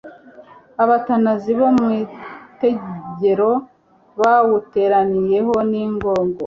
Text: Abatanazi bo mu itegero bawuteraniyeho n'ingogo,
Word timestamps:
Abatanazi 0.83 1.51
bo 1.59 1.67
mu 1.77 1.87
itegero 2.03 3.51
bawuteraniyeho 4.19 5.53
n'ingogo, 5.69 6.39